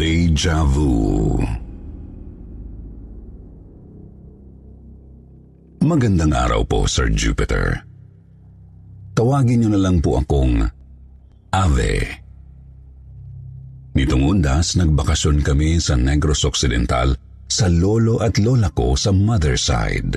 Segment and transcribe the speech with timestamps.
[0.00, 1.36] Deja Vu
[5.84, 7.84] Magandang araw po, Sir Jupiter.
[9.12, 10.64] Tawagin niyo na lang po akong
[11.52, 12.00] Ave.
[13.92, 17.12] Nitong undas, nagbakasyon kami sa Negros Occidental
[17.52, 20.16] sa lolo at lola ko sa mother side.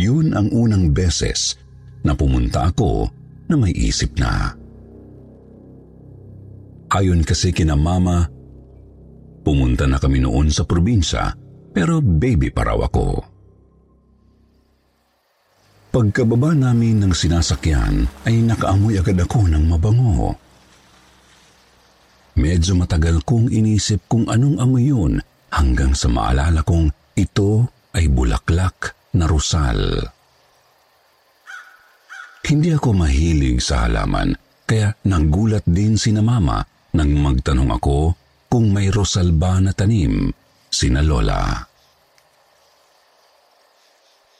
[0.00, 1.60] Yun ang unang beses
[2.00, 3.12] na pumunta ako
[3.52, 4.64] na may isip na.
[6.96, 8.24] Ayon kasi kina mama,
[9.44, 11.28] pumunta na kami noon sa probinsya
[11.68, 13.20] pero baby pa raw ako.
[15.92, 20.40] Pagkababa namin ng sinasakyan ay nakaamoy agad ako ng mabango.
[22.40, 25.20] Medyo matagal kong inisip kung anong amoy yun
[25.52, 30.00] hanggang sa maalala kong ito ay bulaklak na rosal.
[32.40, 34.32] Hindi ako mahilig sa halaman
[34.64, 38.16] kaya nagulat din si na mama nang magtanong ako
[38.48, 40.32] kung may rosal ba na tanim
[40.72, 41.60] sina lola.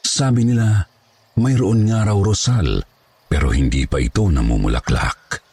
[0.01, 0.81] Sabi nila,
[1.37, 2.81] mayroon nga raw rosal
[3.27, 5.45] pero hindi pa ito namumulaklak.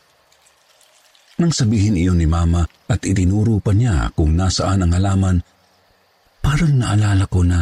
[1.34, 5.36] Nang sabihin iyon ni Mama at itinuro pa niya kung nasaan ang halaman,
[6.38, 7.58] parang naalala ko na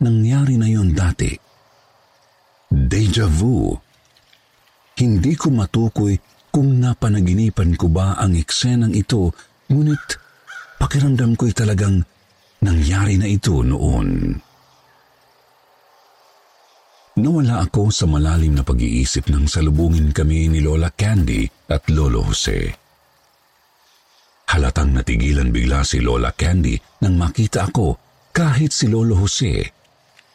[0.00, 1.28] nangyari na yon dati.
[2.72, 3.76] Deja vu.
[4.96, 6.16] Hindi ko matukoy
[6.58, 9.30] kung napanaginipan ko ba ang eksenang ito,
[9.70, 10.18] ngunit
[10.82, 12.02] pakiramdam ko'y talagang
[12.66, 14.34] nangyari na ito noon.
[17.14, 22.74] Nawala ako sa malalim na pag-iisip nang salubungin kami ni Lola Candy at Lolo Jose.
[24.50, 26.74] Halatang natigilan bigla si Lola Candy
[27.06, 27.94] nang makita ako
[28.34, 29.62] kahit si Lolo Jose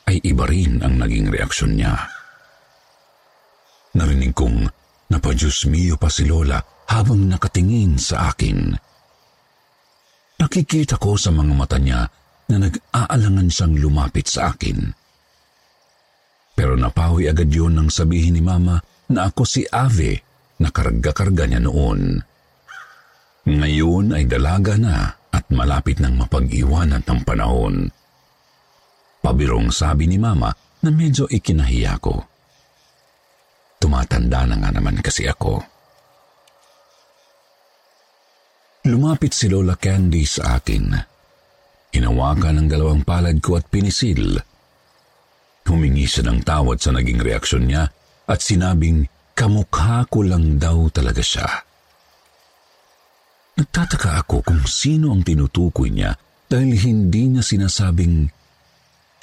[0.08, 2.00] ay iba rin ang naging reaksyon niya.
[4.00, 4.83] Narinig kong
[5.14, 6.58] napadyos mio pa si Lola
[6.90, 8.74] habang nakatingin sa akin.
[10.42, 12.10] Nakikita ko sa mga mata niya
[12.50, 14.92] na nag-aalangan siyang lumapit sa akin.
[16.54, 18.82] Pero napawi agad yun nang sabihin ni Mama
[19.14, 20.22] na ako si Ave
[20.62, 22.22] na karga-karga niya noon.
[23.44, 27.90] Ngayon ay dalaga na at malapit nang mapag-iwanan ng panahon.
[29.24, 30.52] Pabirong sabi ni Mama
[30.84, 32.33] na medyo ikinahiya ko.
[33.84, 35.60] Tumatanda na nga naman kasi ako.
[38.88, 40.96] Lumapit si Lola Candy sa akin.
[41.92, 44.40] Hinawakan ang dalawang palad ko at pinisil
[45.64, 47.88] Humingi siya ng tawad sa naging reaksyon niya
[48.28, 51.48] at sinabing kamukha ko lang daw talaga siya.
[53.58, 56.20] Nagtataka ako kung sino ang tinutukoy niya
[56.52, 58.28] dahil hindi niya sinasabing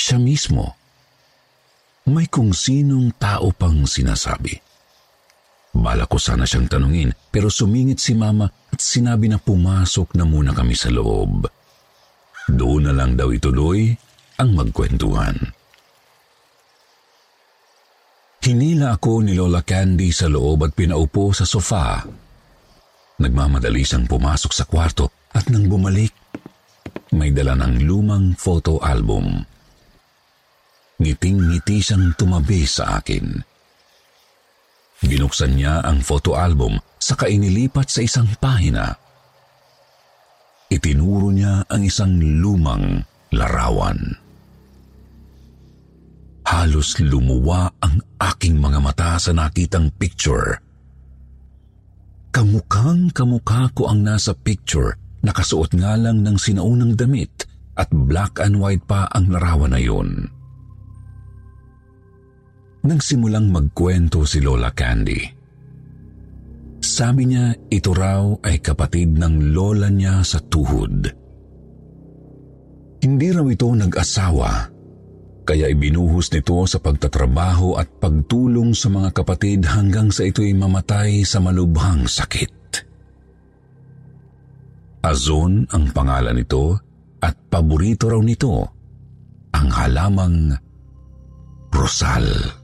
[0.00, 0.79] siya mismo.
[2.10, 4.58] May kung sinong tao pang sinasabi.
[5.70, 10.50] Bala ko sana siyang tanungin pero sumingit si mama at sinabi na pumasok na muna
[10.50, 11.46] kami sa loob.
[12.50, 13.94] Doon na lang daw ituloy
[14.42, 15.38] ang magkwentuhan.
[18.42, 22.02] Hinila ako ni Lola Candy sa loob at pinaupo sa sofa.
[23.22, 26.10] Nagmamadali siyang pumasok sa kwarto at nang bumalik,
[27.14, 29.46] may dala ng lumang photo album.
[31.00, 33.40] Ngiting-ngiti siyang tumabi sa akin.
[35.00, 38.92] Binuksan niya ang photo album saka inilipat sa isang pahina.
[40.68, 43.00] Itinuro niya ang isang lumang
[43.32, 43.96] larawan.
[46.44, 50.60] Halos lumuwa ang aking mga mata sa nakitang picture.
[52.30, 58.60] Kamukhang kamukha ko ang nasa picture, nakasuot nga lang ng sinaunang damit at black and
[58.60, 60.28] white pa ang larawan na yun.
[62.80, 65.20] Nagsimulang magkwento si Lola Candy.
[66.80, 71.04] Sabi niya ito raw ay kapatid ng lola niya sa tuhod.
[73.00, 74.80] Hindi raw ito nag-asawa
[75.44, 81.42] kaya ibinuhos nito sa pagtatrabaho at pagtulong sa mga kapatid hanggang sa ito'y mamatay sa
[81.42, 82.54] malubhang sakit.
[85.00, 86.78] Azon ang pangalan nito
[87.18, 88.68] at paborito raw nito
[89.50, 90.54] ang halamang
[91.72, 92.59] Rosal.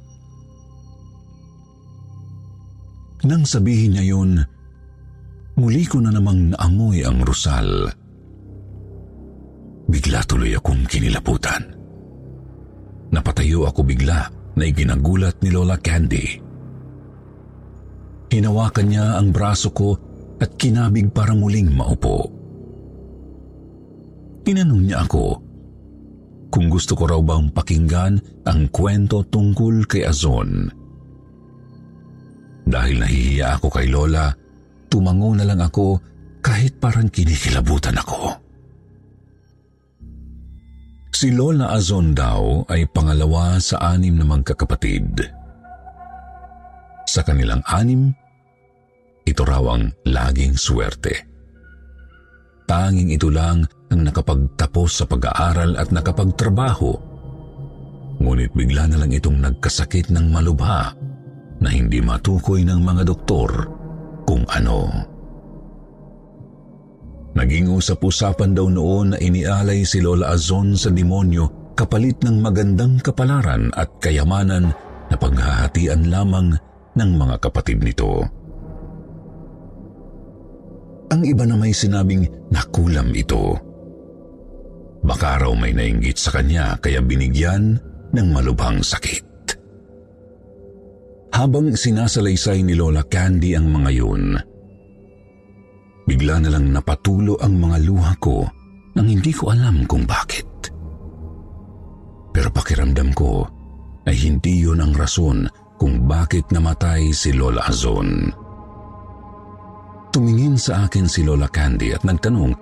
[3.27, 4.39] Nang sabihin niya yun,
[5.59, 7.91] muli ko na namang naamoy ang Rosal.
[9.91, 11.63] Bigla tuloy akong kinilaputan.
[13.11, 16.39] Napatayo ako bigla na iginagulat ni Lola Candy.
[18.31, 19.99] Hinawakan niya ang braso ko
[20.39, 22.31] at kinabig para muling maupo.
[24.47, 25.25] Tinanong niya ako
[26.55, 28.15] kung gusto ko raw bang pakinggan
[28.47, 30.86] ang kwento tungkol kay Azon.
[32.67, 34.35] Dahil nahihiya ako kay Lola,
[34.91, 36.03] tumango na lang ako
[36.43, 38.43] kahit parang kinikilabutan ako.
[41.15, 45.25] Si Lola Azon daw ay pangalawa sa anim na magkakapatid.
[47.07, 48.11] Sa kanilang anim,
[49.25, 51.15] ito raw ang laging swerte.
[52.67, 53.63] Tanging ito lang
[53.95, 56.93] ang nakapagtapos sa pag-aaral at nakapagtrabaho.
[58.21, 61.06] Ngunit bigla na lang itong nagkasakit ng malubha
[61.61, 63.51] na hindi matukoy ng mga doktor
[64.29, 64.89] kung ano.
[67.37, 73.69] Naging usap-usapan daw noon na inialay si Lola Azon sa demonyo kapalit ng magandang kapalaran
[73.77, 74.73] at kayamanan
[75.13, 76.57] na paghahatian lamang
[76.97, 78.25] ng mga kapatid nito.
[81.13, 83.53] Ang iba na may sinabing nakulam ito.
[85.05, 87.79] Baka raw may nainggit sa kanya kaya binigyan
[88.17, 89.26] ng malubhang sakit.
[91.35, 94.37] Habang sinasalaysay ni Lola Candy ang mga yun,
[96.07, 98.47] bigla na lang napatulo ang mga luha ko
[98.97, 100.47] nang hindi ko alam kung bakit.
[102.33, 103.45] Pero pakiramdam ko
[104.07, 105.45] ay hindi yun ang rason
[105.77, 108.33] kung bakit namatay si Lola Azon.
[110.15, 112.53] Tumingin sa akin si Lola Candy at nagtanong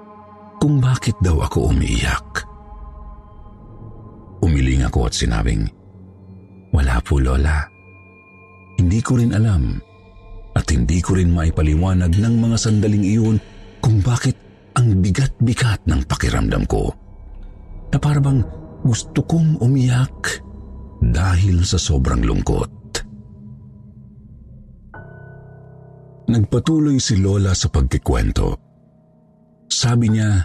[0.59, 2.43] kung bakit daw ako umiiyak.
[4.43, 5.71] Umiling ako at sinabing,
[6.75, 7.74] Wala po Lola.
[8.79, 9.79] Hindi ko rin alam
[10.55, 13.37] at hindi ko rin maipaliwanag ng mga sandaling iyon
[13.83, 14.39] kung bakit
[14.75, 16.91] ang bigat-bigat ng pakiramdam ko.
[17.91, 18.43] Na parabang
[18.83, 20.43] gusto kong umiyak
[21.01, 22.71] dahil sa sobrang lungkot.
[26.25, 28.57] Nagpatuloy si Lola sa pagkikwento.
[29.69, 30.41] Sabi niya,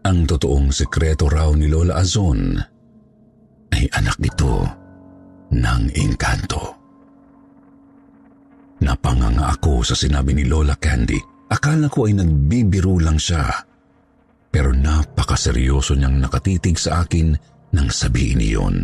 [0.00, 2.58] ang totoong sekreto raw ni Lola Azon
[3.70, 4.66] ay anak nito
[5.54, 6.79] ng engkanto.
[8.80, 11.20] Napanganga ako sa sinabi ni Lola Candy.
[11.52, 13.44] Akala ko ay nagbibiro lang siya.
[14.50, 17.36] Pero napakaseryoso niyang nakatitig sa akin
[17.76, 18.76] nang sabihin niyon.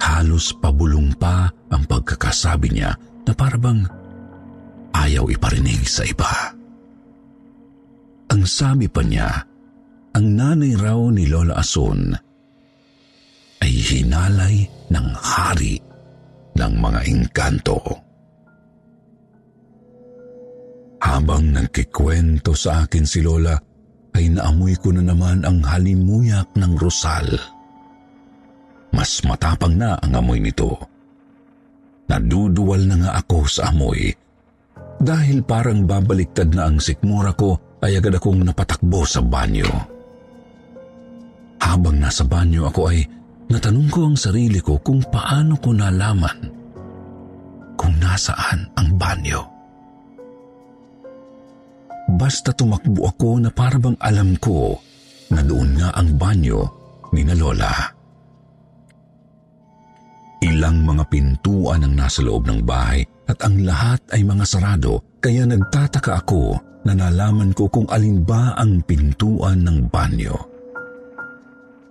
[0.00, 2.92] Halos pabulong pa ang pagkakasabi niya
[3.24, 3.86] na parabang
[4.96, 6.52] ayaw iparinig sa iba.
[8.32, 9.30] Ang sabi pa niya,
[10.14, 12.14] ang nanay raw ni Lola Ason
[13.62, 15.78] ay hinalay ng hari
[16.54, 17.78] ng mga engkanto.
[21.04, 23.54] Habang nagkikwento sa akin si Lola,
[24.14, 27.26] ay naamoy ko na naman ang halimuyak ng rosal.
[28.94, 30.78] Mas matapang na ang amoy nito.
[32.06, 34.14] Naduduwal na nga ako sa amoy
[35.04, 39.68] dahil parang babaliktad na ang sikmura ko ay agad akong napatakbo sa banyo.
[41.60, 43.04] Habang nasa banyo ako ay
[43.50, 46.38] natanong ko ang sarili ko kung paano ko nalaman
[47.74, 49.42] kung nasaan ang banyo.
[52.14, 54.78] Basta tumakbo ako na parabang alam ko
[55.32, 56.60] na doon nga ang banyo
[57.16, 57.72] ni na Lola.
[60.44, 65.48] Ilang mga pintuan ang nasa loob ng bahay at ang lahat ay mga sarado kaya
[65.48, 70.36] nagtataka ako na nalaman ko kung alin ba ang pintuan ng banyo.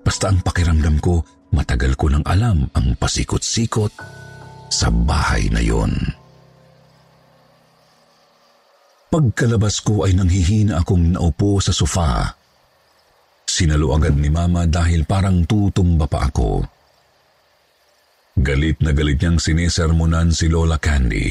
[0.05, 3.93] Basta ang pakiramdam ko, matagal ko nang alam ang pasikot-sikot
[4.73, 5.93] sa bahay na yon.
[9.13, 12.33] Pagkalabas ko ay nanghihina akong naupo sa sofa.
[13.45, 16.65] Sinalo agad ni Mama dahil parang tutumba pa ako.
[18.33, 21.29] Galit na galit niyang sinisermonan si Lola Candy.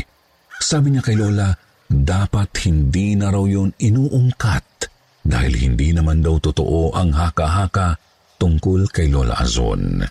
[0.63, 1.51] Sabi niya kay Lola,
[1.91, 4.87] dapat hindi na raw yun inuungkat
[5.27, 7.99] dahil hindi naman daw totoo ang haka-haka
[8.43, 10.03] tungkol kay Lola Azon.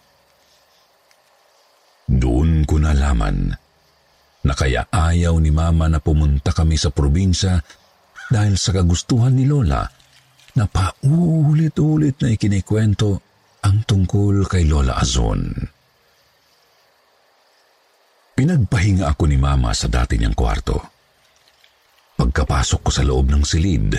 [2.08, 3.52] Doon ko nalaman
[4.48, 7.60] na kaya ayaw ni Mama na pumunta kami sa probinsya
[8.32, 9.84] dahil sa kagustuhan ni Lola
[10.56, 13.20] na paulit-ulit na ikinikwento
[13.68, 15.52] ang tungkol kay Lola Azon.
[18.32, 20.80] Pinagpahinga ako ni Mama sa dati niyang kwarto.
[22.16, 23.92] Pagkapasok ko sa loob ng silid,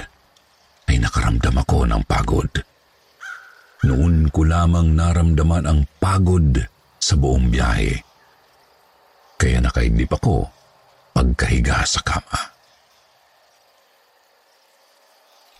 [0.88, 2.71] ay nakaramdam ako ng pagod.
[3.82, 6.54] Noon ko lamang naramdaman ang pagod
[7.02, 7.98] sa buong biyahe.
[9.34, 10.46] Kaya nakaidlip ako
[11.10, 12.40] pagkahiga sa kama.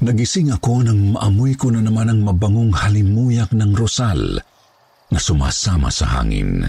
[0.02, 4.38] Nagising ako nang maamoy ko na naman ang mabangong halimuyak ng rosal
[5.10, 6.66] na sumasama sa hangin.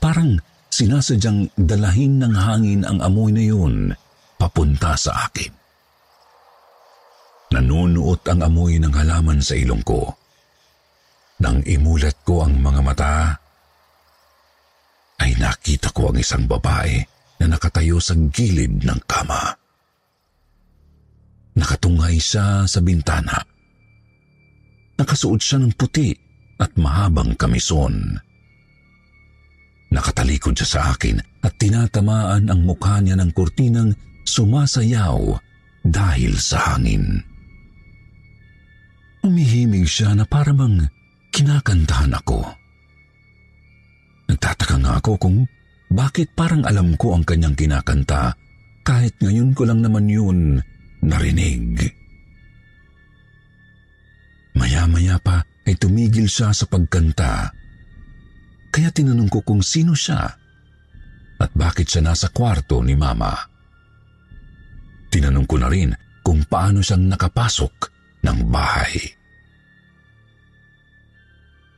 [0.00, 0.36] Parang
[0.68, 3.92] sinasadyang dalahin ng hangin ang amoy na yun
[4.36, 5.52] papunta sa akin.
[7.56, 10.19] Nanunuot ang amoy ng halaman sa ilong ko.
[11.40, 13.32] Nang imulat ko ang mga mata,
[15.20, 17.00] ay nakita ko ang isang babae
[17.40, 19.56] na nakatayo sa gilid ng kama.
[21.56, 23.40] Nakatungay siya sa bintana.
[25.00, 26.12] Nakasuot siya ng puti
[26.60, 28.20] at mahabang kamison.
[29.90, 33.96] Nakatalikod siya sa akin at tinatamaan ang mukha niya ng kurtinang
[34.28, 35.40] sumasayaw
[35.88, 37.24] dahil sa hangin.
[39.24, 40.88] Umihimig siya na parang
[41.30, 42.42] kinakantahan ako.
[44.30, 45.36] Nagtataka nga ako kung
[45.90, 48.30] bakit parang alam ko ang kanyang kinakanta
[48.86, 50.62] kahit ngayon ko lang naman yun
[51.02, 51.90] narinig.
[54.54, 57.50] Maya-maya pa ay tumigil siya sa pagkanta.
[58.70, 60.22] Kaya tinanong ko kung sino siya
[61.40, 63.34] at bakit siya nasa kwarto ni Mama.
[65.10, 65.90] Tinanong ko na rin
[66.22, 67.74] kung paano siyang nakapasok
[68.22, 69.19] ng bahay.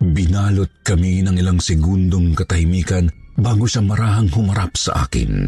[0.02, 3.06] Binalot kami ng ilang segundong katahimikan
[3.38, 5.46] bago siya marahang humarap sa akin.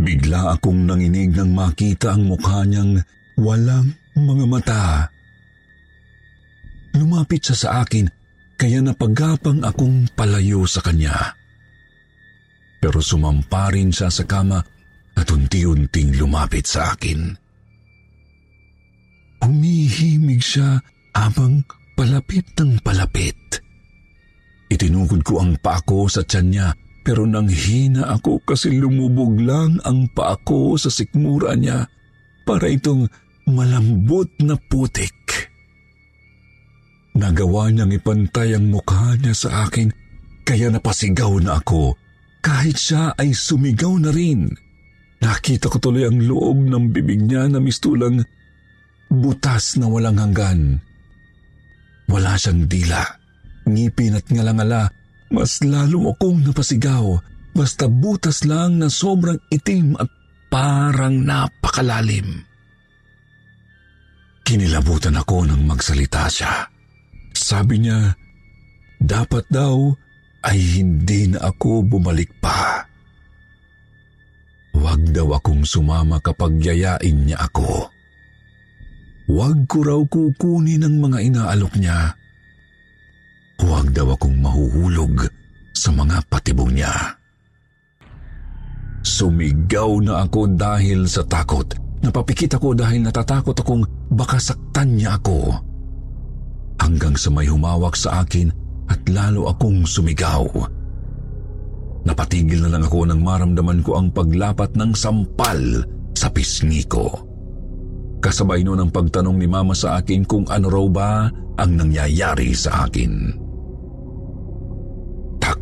[0.00, 3.04] Bigla akong nanginig nang makita ang mukha niyang
[3.36, 4.84] walang mga mata.
[6.96, 8.08] Lumapit siya sa akin
[8.56, 11.36] kaya napagapang akong palayo sa kanya.
[12.80, 14.58] Pero sumampa rin siya sa kama
[15.18, 17.28] at unti-unting lumapit sa akin.
[19.44, 20.80] Umihimig siya
[21.12, 21.62] habang
[21.98, 23.58] palapit ng palapit.
[24.70, 26.68] Itinugod ko ang paa ko sa tiyan niya
[27.02, 31.90] pero nang hina ako kasi lumubog lang ang paa ko sa sikmura niya
[32.46, 33.10] para itong
[33.50, 35.50] malambot na putik.
[37.18, 39.90] Nagawa niyang ipantay ang mukha niya sa akin
[40.46, 41.98] kaya napasigaw na ako
[42.46, 44.46] kahit siya ay sumigaw na rin.
[45.18, 48.22] Nakita ko tuloy ang loob ng bibig niya na mistulang
[49.10, 50.78] butas na walang hanggan.
[52.38, 53.02] Siyang dila,
[53.66, 54.86] ngipin at ngalangala
[55.28, 57.18] mas lalo akong napasigaw
[57.52, 60.06] basta butas lang na sobrang itim at
[60.46, 62.46] parang napakalalim.
[64.46, 66.64] Kinilabutan ako nang magsalita siya.
[67.36, 68.16] Sabi niya,
[68.96, 69.92] dapat daw
[70.46, 72.86] ay hindi na ako bumalik pa.
[74.72, 77.90] Huwag daw akong sumama kapag yayain niya ako.
[79.28, 82.17] Huwag ko raw kukunin ang mga inaalok niya
[83.58, 85.26] Huwag daw akong mahuhulog
[85.74, 87.18] sa mga patibong niya.
[89.02, 91.66] Sumigaw na ako dahil sa takot.
[91.98, 93.82] Napapikit ako dahil natatakot akong
[94.14, 95.50] baka saktan niya ako.
[96.78, 98.54] Hanggang sa may humawak sa akin
[98.86, 100.46] at lalo akong sumigaw.
[102.06, 105.82] Napatigil na lang ako nang maramdaman ko ang paglapat ng sampal
[106.14, 107.10] sa pisngi ko.
[108.22, 111.10] Kasabay noon ang pagtanong ni Mama sa akin kung ano raw ba
[111.58, 113.46] ang nangyayari sa akin.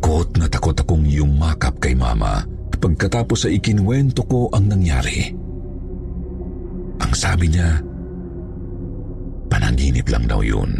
[0.07, 2.39] Takot na takot akong yumakap kay mama
[2.79, 5.35] pagkatapos ay ikinwento ko ang nangyari.
[7.03, 7.75] Ang sabi niya,
[9.51, 10.79] panaginip lang daw yun.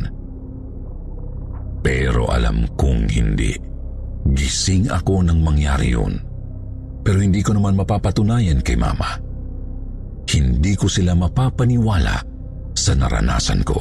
[1.84, 3.52] Pero alam kong hindi.
[4.32, 6.24] Gising ako nang mangyari yun.
[7.04, 9.12] Pero hindi ko naman mapapatunayan kay mama.
[10.24, 12.16] Hindi ko sila mapapaniwala
[12.80, 13.76] sa naranasan ko.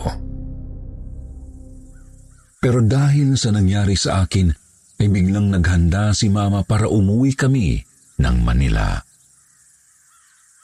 [2.58, 4.65] Pero dahil sa nangyari sa akin,
[4.96, 7.84] ay biglang naghanda si Mama para umuwi kami
[8.16, 8.96] ng Manila.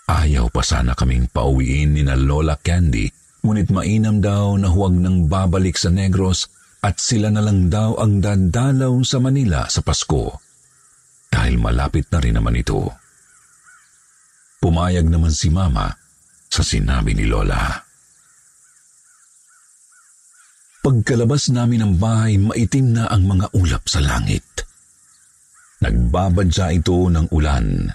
[0.08, 3.08] Ayaw pa sana kaming pauwiin ni na Lola Candy,
[3.44, 6.48] ngunit mainam daw na huwag nang babalik sa Negros
[6.82, 10.36] at sila na lang daw ang dadalaw sa Manila sa Pasko.
[11.32, 12.92] Dahil malapit na rin naman ito.
[14.58, 15.88] Pumayag naman si Mama
[16.50, 17.91] sa sinabi ni Lola.
[20.82, 24.42] Pagkalabas namin ng bahay, maitim na ang mga ulap sa langit.
[25.78, 27.86] Nagbabadya ito ng ulan.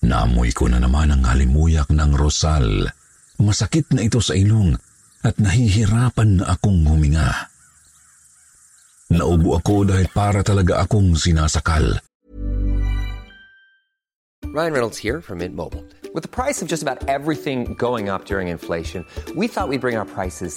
[0.00, 2.88] Naamoy ko na naman ang halimuyak ng rosal.
[3.36, 4.72] Masakit na ito sa ilong
[5.20, 7.52] at nahihirapan na akong huminga.
[9.12, 12.00] Naubo ako dahil para talaga akong sinasakal.
[14.48, 15.84] Ryan Reynolds here from Mint Mobile.
[16.16, 19.04] With the price of just about everything going up during inflation,
[19.36, 20.56] we thought we'd bring our prices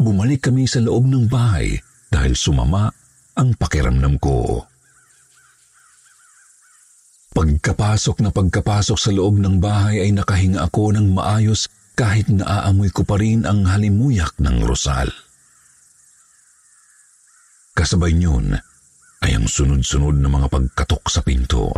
[0.00, 1.76] Bumalik kami sa loob ng bahay
[2.08, 2.88] dahil sumama
[3.36, 4.64] ang pakiramdam ko.
[7.36, 11.68] Pagkapasok na pagkapasok sa loob ng bahay ay nakahinga ako ng maayos
[12.00, 15.12] kahit naaamoy ko pa rin ang halimuyak ng rosal.
[17.76, 18.56] Kasabay niyon
[19.20, 21.76] ay ang sunod-sunod na mga pagkatok sa pinto.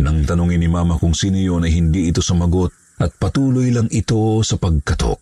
[0.00, 2.72] Nang tanongin ni Mama kung sino yun ay hindi ito sumagot
[3.04, 5.20] at patuloy lang ito sa pagkatok.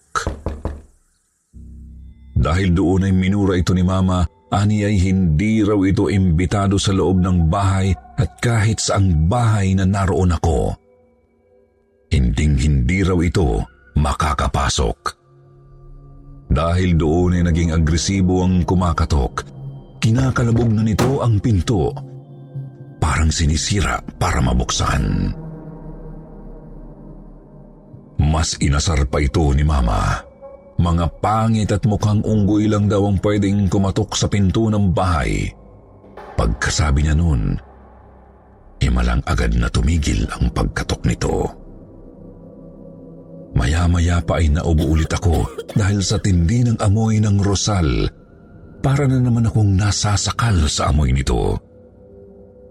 [2.38, 4.23] Dahil doon ay minura ito ni Mama,
[4.54, 9.83] ani ay hindi raw ito imbitado sa loob ng bahay at kahit saang bahay na
[9.83, 10.78] naroon ako.
[12.09, 13.66] Hinding hindi raw ito
[13.99, 14.99] makakapasok.
[16.49, 19.45] Dahil doon ay naging agresibo ang kumakatok,
[20.00, 21.92] kinakalabog na nito ang pinto.
[22.97, 25.35] Parang sinisira para mabuksan.
[28.18, 30.27] Mas inasar pa ito ni Mama.
[30.78, 35.50] Mga pangit at mukhang unggoy lang daw ang pwedeng kumatok sa pinto ng bahay.
[36.38, 37.58] Pagkasabi niya noon,
[38.78, 41.50] himalang agad na tumigil ang pagkatok nito.
[43.58, 48.07] Maya-maya pa ay naubo ulit ako dahil sa tindi ng amoy ng rosal.
[48.79, 51.59] Para na naman akong nasasakal sa amoy nito.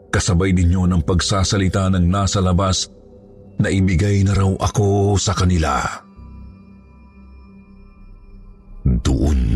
[0.08, 2.88] Kasabay din yun ang pagsasalita ng nasa labas
[3.60, 6.07] na ibigay na raw ako sa kanila.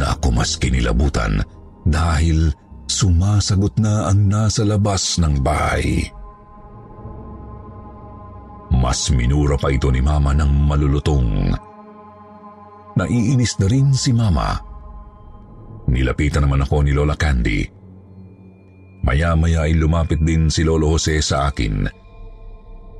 [0.01, 1.45] Na ako mas kinilabutan
[1.85, 2.49] dahil
[2.89, 6.09] sumasagot na ang nasa labas ng bahay.
[8.73, 11.53] Mas minura pa ito ni Mama ng malulutong.
[12.97, 14.57] Naiinis na rin si Mama.
[15.85, 17.61] Nilapitan naman ako ni Lola Candy.
[19.05, 21.85] Maya-maya ay lumapit din si Lolo Jose sa akin.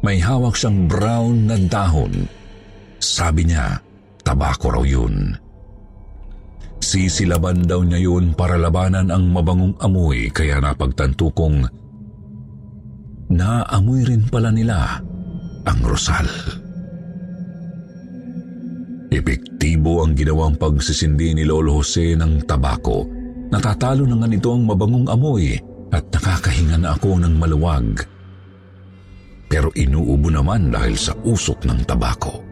[0.01, 2.25] May hawak siyang brown na dahon.
[2.97, 3.77] Sabi niya,
[4.25, 5.37] tabako raw yun.
[6.81, 11.69] Sisilaban daw niya yun para labanan ang mabangong amoy kaya napagtanto kong
[13.31, 14.99] naamoy rin pala nila
[15.63, 16.25] ang rosal.
[19.11, 23.05] Epektibo ang ginawang pagsisindi ni Lolo Jose ng tabako.
[23.51, 25.59] Natatalo na nga nito ang mabangong amoy
[25.91, 28.07] at nakakahinga na ako ng maluwag.
[29.51, 32.50] Pero inuubo naman dahil sa usok ng tabako.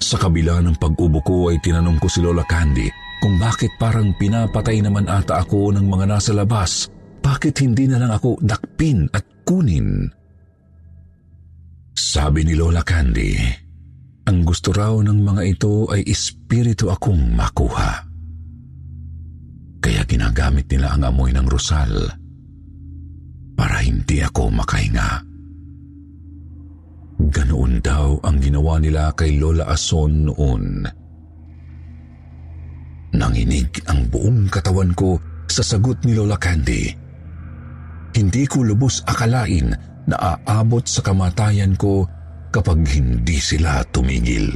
[0.00, 2.86] Sa kabila ng pag-ubo ko ay tinanong ko si Lola Candy
[3.20, 6.86] kung bakit parang pinapatay naman ata ako ng mga nasa labas.
[7.24, 10.06] Bakit hindi na lang ako dakpin at kunin?
[11.96, 13.34] Sabi ni Lola Candy,
[14.30, 18.06] ang gusto raw ng mga ito ay espiritu akong makuha.
[19.82, 21.94] Kaya ginagamit nila ang amoy ng rosal
[23.58, 25.25] para hindi ako makahinga.
[27.26, 30.86] Ganoon daw ang ginawa nila kay Lola Ason noon.
[33.16, 35.18] Nanginig ang buong katawan ko
[35.50, 36.86] sa sagot ni Lola Candy.
[38.14, 39.74] Hindi ko lubos akalain
[40.06, 42.06] na aabot sa kamatayan ko
[42.54, 44.52] kapag hindi sila tumigil.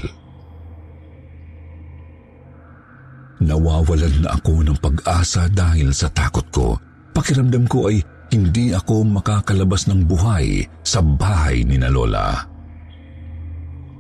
[3.41, 6.77] Nawawalan na ako ng pag-asa dahil sa takot ko.
[7.17, 12.50] Pakiramdam ko ay hindi ako makakalabas ng buhay sa bahay ni na Lola.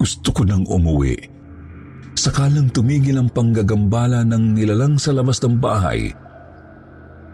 [0.00, 1.12] Gusto ko nang umuwi.
[2.16, 6.08] Sakalang tumigil ang panggagambala ng nilalang sa labas ng bahay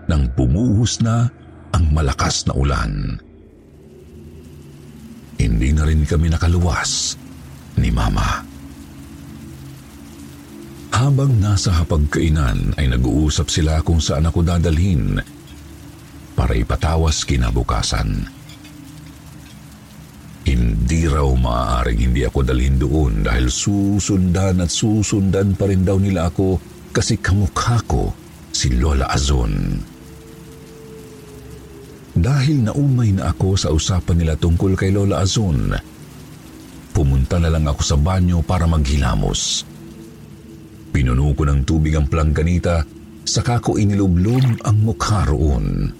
[0.06, 1.30] nang bumuhos na
[1.74, 3.18] ang malakas na ulan.
[5.38, 7.18] Hindi na rin kami nakaluwas
[7.78, 8.42] ni Mama.
[10.94, 15.20] Habang nasa hapagkainan ay nag-uusap sila kung saan ako dadalhin
[16.32, 18.35] para ipatawas kinabukasan.
[20.46, 26.30] Hindi raw maaaring hindi ako dalhin doon dahil susundan at susundan pa rin daw nila
[26.30, 26.62] ako
[26.94, 28.14] kasi kamukha ko
[28.54, 29.82] si Lola Azon.
[32.16, 35.74] Dahil naumay na ako sa usapan nila tungkol kay Lola Azon,
[36.94, 39.66] pumunta na lang ako sa banyo para maghilamos.
[40.94, 42.86] Pinuno ko ng tubig ang plangganita,
[43.26, 45.92] saka ko inilublob ang mukha roon.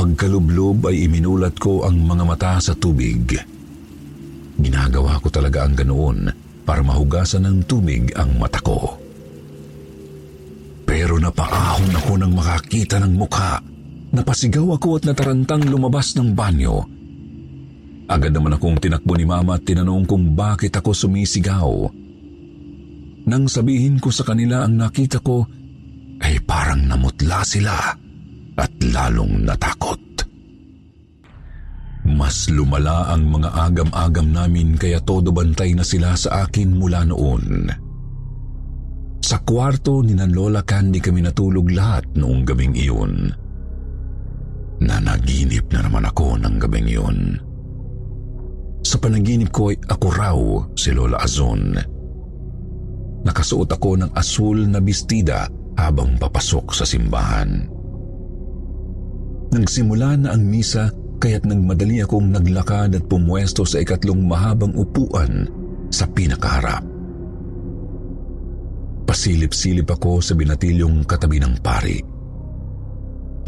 [0.00, 3.36] Pagkalublob ay iminulat ko ang mga mata sa tubig.
[4.56, 6.24] Ginagawa ko talaga ang ganoon
[6.64, 8.96] para mahugasan ng tubig ang mata ko.
[10.88, 13.60] Pero napaahon ako nang makakita ng mukha.
[14.16, 16.80] Napasigaw ako at natarantang lumabas ng banyo.
[18.08, 21.68] Agad naman akong tinakbo ni Mama at tinanong kung bakit ako sumisigaw.
[23.28, 25.44] Nang sabihin ko sa kanila ang nakita ko,
[26.24, 27.99] ay parang namutla sila
[28.60, 29.98] at lalong natakot.
[32.04, 37.68] Mas lumala ang mga agam-agam namin kaya todo bantay na sila sa akin mula noon.
[39.20, 43.30] Sa kwarto ni Lola Candy kami natulog lahat noong gabing iyon.
[44.80, 47.18] Nanaginip na naman ako ng gabing iyon.
[48.80, 50.38] Sa panaginip ko ay ako raw
[50.72, 51.76] si Lola Azon.
[53.20, 55.44] Nakasuot ako ng asul na bestida
[55.76, 57.79] habang papasok sa simbahan.
[59.50, 65.50] Nagsimula na ang misa kaya't nagmadali akong naglakad at pumwesto sa ikatlong mahabang upuan
[65.90, 66.86] sa pinakaharap.
[69.10, 71.98] Pasilip-silip ako sa binatilyong katabi ng pari.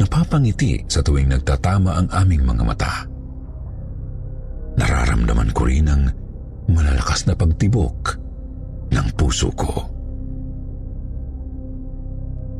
[0.03, 2.93] Napapangiti sa tuwing nagtatama ang aming mga mata.
[4.75, 6.03] Nararamdaman ko rin ang
[6.67, 8.19] malalakas na pagtibok
[8.91, 9.92] ng puso ko.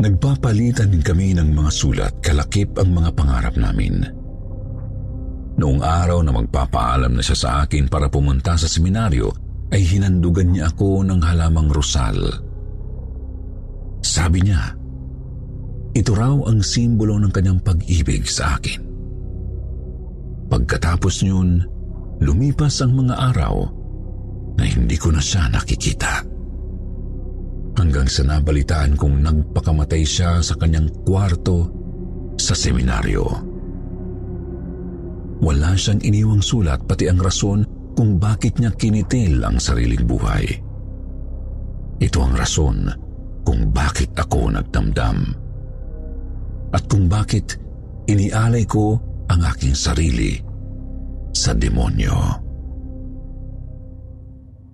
[0.01, 4.01] Nagpapalitan din kami ng mga sulat kalakip ang mga pangarap namin.
[5.53, 9.29] Noong araw na magpapaalam na siya sa akin para pumunta sa seminaryo,
[9.69, 12.17] ay hinandugan niya ako ng halamang rosal.
[14.01, 14.73] Sabi niya,
[15.93, 18.81] ito raw ang simbolo ng kanyang pag-ibig sa akin.
[20.49, 21.61] Pagkatapos niyon,
[22.21, 23.55] lumipas ang mga araw
[24.57, 26.21] na hindi ko na siya nakikita.
[27.73, 31.69] Hanggang sa nabalitaan kong nagpakamatay siya sa kanyang kwarto
[32.37, 33.25] sa seminaryo.
[35.43, 37.65] Wala siyang iniwang sulat pati ang rason
[37.97, 40.45] kung bakit niya kinitil ang sariling buhay.
[41.99, 42.77] Ito ang rason
[43.43, 45.17] kung bakit ako nagdamdam.
[46.73, 47.57] At kung bakit
[48.07, 48.97] inialay ko
[49.29, 50.37] ang aking sarili
[51.33, 52.17] sa demonyo.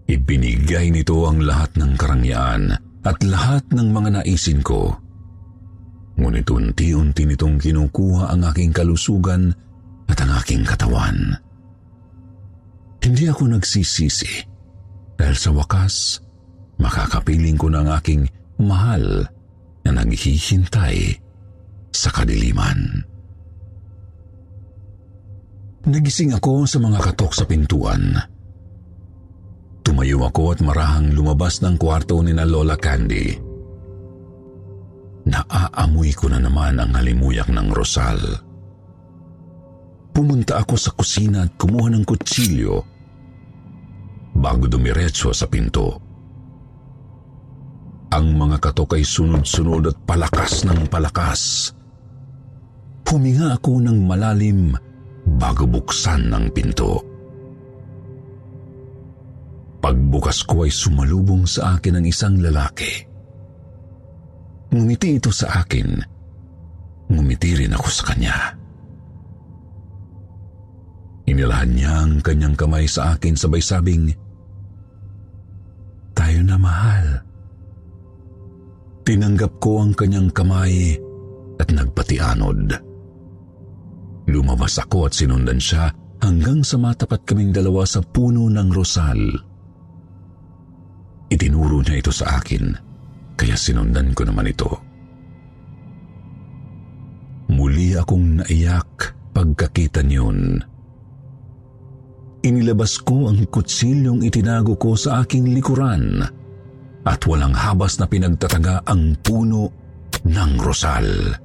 [0.09, 4.91] Ibinigay nito ang lahat ng karangyaan at lahat ng mga naisin ko.
[6.19, 9.55] Ngunit unti-unti nitong kinukuha ang aking kalusugan
[10.11, 11.39] at ang aking katawan.
[12.99, 14.43] Hindi ako nagsisisi
[15.15, 16.19] dahil sa wakas,
[16.75, 18.27] makakapiling ko ng aking
[18.59, 19.23] mahal
[19.87, 21.15] na naghihintay
[21.95, 23.07] sa kadiliman.
[25.87, 28.19] Nagising ako sa mga katok sa pintuan.
[29.99, 33.35] Tumayo ako at marahang lumabas ng kwarto ni na Lola Candy.
[35.27, 38.15] Naaamoy ko na naman ang halimuyak ng rosal.
[40.15, 42.79] Pumunta ako sa kusina at kumuha ng kutsilyo
[44.39, 45.99] bago dumiretso sa pinto.
[48.15, 51.75] Ang mga katok ay sunod-sunod at palakas ng palakas.
[53.03, 54.79] Huminga ako ng malalim
[55.27, 57.08] bago buksan ng pinto.
[59.79, 63.07] Pagbukas ko ay sumalubong sa akin ang isang lalaki.
[64.75, 65.87] Ngumiti ito sa akin.
[67.09, 68.37] Ngumiti rin ako sa kanya.
[71.29, 74.09] Inilahan niya ang kanyang kamay sa akin sabay sabing,
[76.17, 77.05] Tayo na mahal.
[79.07, 80.99] Tinanggap ko ang kanyang kamay
[81.57, 82.75] at nagpatianod.
[84.29, 85.89] Lumabas ako at sinundan siya
[86.21, 89.17] hanggang sa matapat kaming dalawa sa puno ng rosal.
[91.29, 92.73] Itinuro niya ito sa akin,
[93.37, 94.69] kaya sinundan ko naman ito.
[97.53, 100.61] Muli akong naiyak pagkakita niyon.
[102.39, 106.23] Inilabas ko ang kutsilyong itinago ko sa aking likuran
[107.03, 109.69] at walang habas na pinagtataga ang puno
[110.23, 111.35] ng rosal.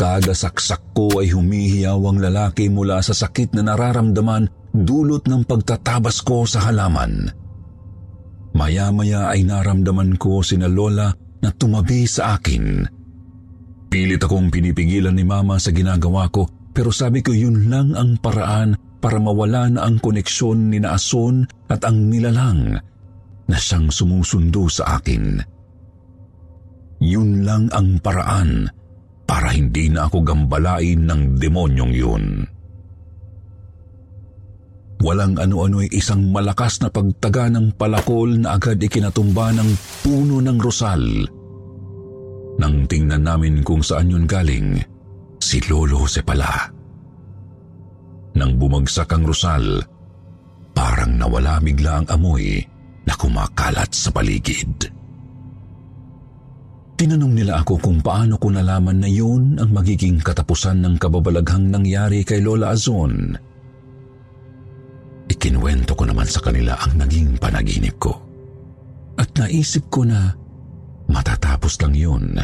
[0.00, 6.22] Kada saksak ko ay humihiyaw ang lalaki mula sa sakit na nararamdaman dulot ng pagtatabas
[6.22, 7.30] ko sa halaman.
[8.54, 12.84] Maya-maya ay naramdaman ko si na Lola na tumabi sa akin.
[13.90, 18.78] Pilit akong pinipigilan ni Mama sa ginagawa ko pero sabi ko yun lang ang paraan
[19.02, 22.78] para mawala na ang koneksyon ni Naason at ang nilalang
[23.50, 25.42] na siyang sumusundo sa akin.
[27.00, 28.68] yun lang ang paraan
[29.24, 32.24] para hindi na ako gambalain ng demonyong yun.
[35.00, 39.70] Walang ano-ano ay isang malakas na pagtaga ng palakol na agad ikinatumba ng
[40.04, 41.00] puno ng rosal.
[42.60, 44.76] Nang tingnan namin kung saan yun galing,
[45.40, 46.68] si Lolo Jose pala.
[48.36, 49.80] Nang bumagsak ang rosal,
[50.76, 52.60] parang nawala bigla ang amoy
[53.08, 54.92] na kumakalat sa paligid.
[57.00, 62.20] Tinanong nila ako kung paano ko nalaman na yun ang magiging katapusan ng kababalaghang nangyari
[62.20, 63.48] kay Lola Azon.
[65.30, 68.18] Ikinuwento ko naman sa kanila ang naging panaginip ko.
[69.14, 70.34] At naisip ko na
[71.06, 72.34] matatapos lang yun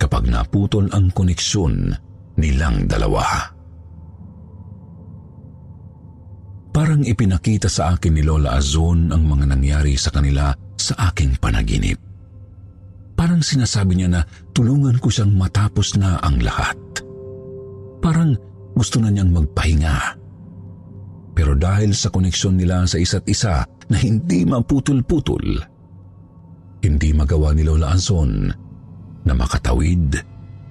[0.00, 1.92] kapag naputol ang koneksyon
[2.40, 3.52] nilang dalawa.
[6.74, 12.00] Parang ipinakita sa akin ni Lola Azon ang mga nangyari sa kanila sa aking panaginip.
[13.14, 16.74] Parang sinasabi niya na tulungan ko siyang matapos na ang lahat.
[18.02, 18.34] Parang
[18.74, 20.23] gusto na niyang magpahinga
[21.34, 25.44] pero dahil sa koneksyon nila sa isa't isa na hindi maputol-putol,
[26.86, 28.54] hindi magawa ni Lola Anson
[29.26, 30.14] na makatawid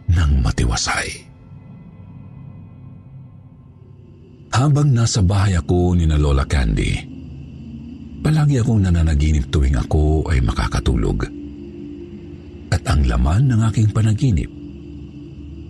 [0.07, 1.09] ng matiwasay.
[4.53, 6.93] Habang nasa bahay ako ni na Lola Candy,
[8.21, 11.25] palagi akong nananaginip tuwing ako ay makakatulog.
[12.69, 14.49] At ang laman ng aking panaginip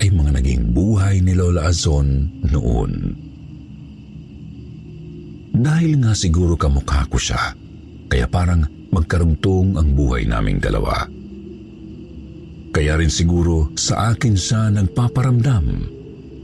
[0.03, 3.22] ay mga naging buhay ni Lola Azon noon.
[5.53, 7.53] Dahil nga siguro kamukha ko siya,
[8.09, 11.05] kaya parang magkarugtong ang buhay naming dalawa.
[12.73, 15.65] Kaya rin siguro sa akin siya nagpaparamdam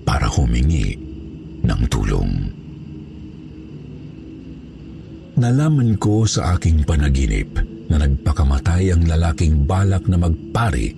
[0.06, 0.93] para humingi
[1.65, 2.32] ng tulong.
[5.41, 7.50] Nalaman ko sa aking panaginip
[7.89, 10.93] na nagpakamatay ang lalaking balak na magpari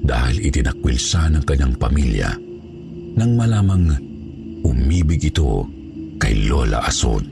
[0.00, 2.30] dahil itinakwil siya ng kanyang pamilya
[3.20, 3.92] nang malamang
[4.64, 5.68] umibig ito
[6.20, 7.24] kay Lola Ason.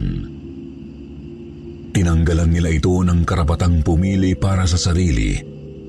[1.93, 5.37] Tinanggalan nila ito ng karapatang pumili para sa sarili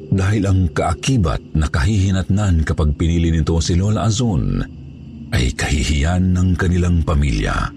[0.10, 4.58] dahil ang kaakibat na kahihinatnan kapag pinili nito si Lola Azon
[5.30, 7.70] ay kahihiyan ng kanilang pamilya.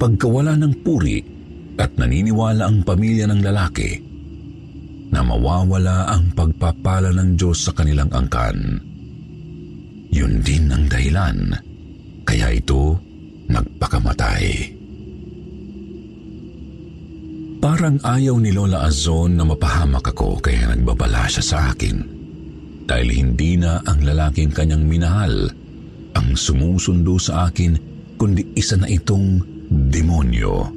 [0.00, 1.20] Pagkawala ng puri
[1.76, 3.90] at naniniwala ang pamilya ng lalaki
[5.12, 8.80] na mawawala ang pagpapala ng Diyos sa kanilang angkan.
[10.08, 11.52] Yun din ang dahilan
[12.24, 12.96] kaya ito
[13.50, 14.44] nagpakamatay.
[17.66, 21.98] Parang ayaw ni Lola Azon na mapahamak ako kaya nagbabala siya sa akin.
[22.86, 25.50] Dahil hindi na ang lalaking kanyang minahal
[26.14, 27.74] ang sumusundo sa akin
[28.14, 30.70] kundi isa na itong demonyo.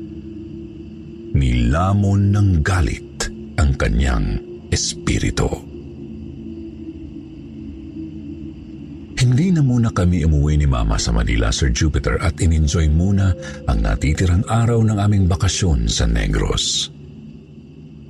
[1.38, 3.30] Nilamon ng galit
[3.62, 4.42] ang kanyang
[4.74, 5.69] espiritu.
[9.40, 13.32] Hindi na muna kami umuwi ni Mama sa Manila, Sir Jupiter, at in-enjoy muna
[13.72, 16.92] ang natitirang araw ng aming bakasyon sa Negros.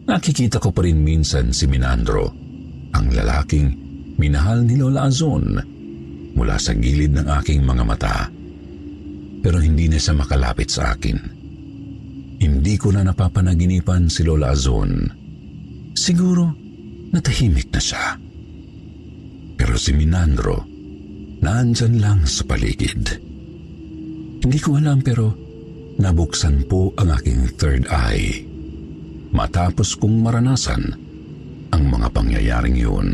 [0.09, 2.33] Nakikita ko pa rin minsan si Minandro,
[2.97, 3.69] ang lalaking
[4.17, 5.53] minahal ni Lola Azon
[6.33, 8.25] mula sa gilid ng aking mga mata.
[9.45, 11.17] Pero hindi na siya makalapit sa akin.
[12.41, 15.05] Hindi ko na napapanaginipan si Lola Azon.
[15.93, 16.57] Siguro
[17.13, 18.17] natahimik na siya.
[19.61, 20.78] Pero si Minandro,
[21.39, 23.19] nandyan lang sa paligid.
[24.39, 25.35] Hindi ko alam pero
[25.99, 28.43] nabuksan po ang aking third eye
[29.35, 30.83] matapos kong maranasan
[31.69, 33.07] ang mga pangyayaring yun.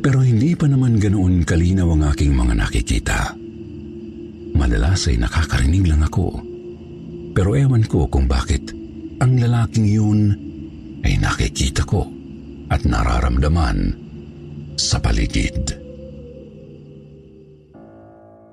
[0.00, 3.20] Pero hindi pa naman ganoon kalinaw ang aking mga nakikita.
[4.56, 6.40] Madalas ay nakakarinig lang ako.
[7.36, 8.72] Pero ewan ko kung bakit
[9.20, 10.20] ang lalaking yun
[11.04, 12.08] ay nakikita ko
[12.72, 13.92] at nararamdaman
[14.80, 15.89] sa paligid.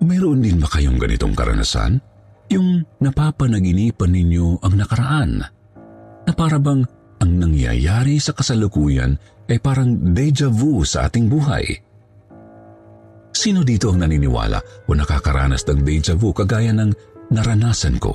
[0.04, 1.98] Mayroon din ba kayong ganitong karanasan?
[2.54, 5.32] Yung napapanaginipan ninyo ang nakaraan?
[6.28, 6.86] Na para bang
[7.18, 9.18] ang nangyayari sa kasalukuyan
[9.50, 11.66] ay parang deja vu sa ating buhay?
[13.34, 16.92] Sino dito ang naniniwala o nakakaranas ng deja vu kagaya ng
[17.34, 18.14] naranasan ko?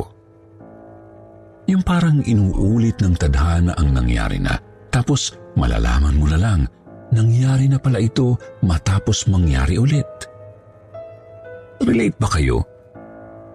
[1.71, 4.59] Yung parang inuulit ng tadhana ang nangyari na
[4.91, 6.61] tapos malalaman mo na lang
[7.13, 10.32] nangyari na pala ito matapos mangyari ulit.
[11.83, 12.63] Relate ba kayo?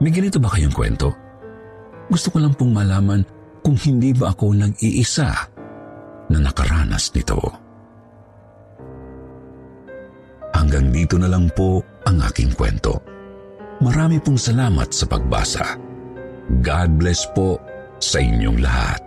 [0.04, 1.16] May ganito ba kayong kwento?
[2.12, 3.24] Gusto ko lang pong malaman
[3.64, 5.32] kung hindi ba ako nag-iisa
[6.28, 7.40] na nakaranas nito.
[10.52, 13.00] Hanggang dito na lang po ang aking kwento.
[13.80, 15.80] Marami pong salamat sa pagbasa.
[16.60, 17.56] God bless po
[18.04, 19.07] sa inyong lahat.